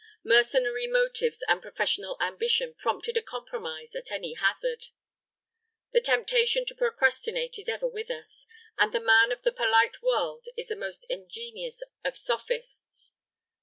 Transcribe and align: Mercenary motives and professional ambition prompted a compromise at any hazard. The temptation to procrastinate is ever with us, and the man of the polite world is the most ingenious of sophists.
Mercenary 0.23 0.87
motives 0.87 1.43
and 1.47 1.61
professional 1.61 2.17
ambition 2.19 2.73
prompted 2.73 3.17
a 3.17 3.21
compromise 3.21 3.93
at 3.93 4.11
any 4.11 4.33
hazard. 4.33 4.87
The 5.91 6.01
temptation 6.01 6.65
to 6.65 6.73
procrastinate 6.73 7.59
is 7.59 7.69
ever 7.69 7.85
with 7.87 8.09
us, 8.09 8.47
and 8.79 8.93
the 8.95 8.99
man 8.99 9.31
of 9.31 9.43
the 9.43 9.51
polite 9.51 10.01
world 10.01 10.47
is 10.57 10.69
the 10.69 10.75
most 10.75 11.05
ingenious 11.07 11.83
of 12.03 12.17
sophists. 12.17 13.13